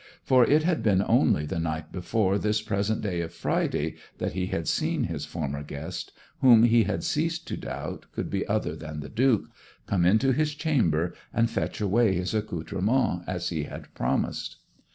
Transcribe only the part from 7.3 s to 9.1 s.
to doubt could be other than the